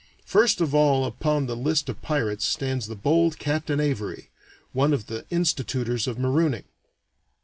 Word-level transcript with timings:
First 0.25 0.61
of 0.61 0.73
all 0.73 1.05
upon 1.05 1.45
the 1.45 1.55
list 1.55 1.87
of 1.87 2.01
pirates 2.01 2.43
stands 2.43 2.87
the 2.87 2.95
bold 2.95 3.37
Captain 3.37 3.77
Avary, 3.77 4.29
one 4.73 4.93
of 4.93 5.05
the 5.05 5.27
institutors 5.29 6.07
of 6.07 6.17
marooning. 6.17 6.63